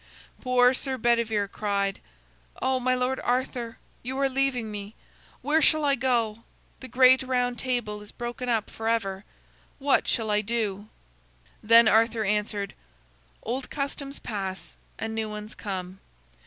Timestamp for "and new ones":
14.97-15.53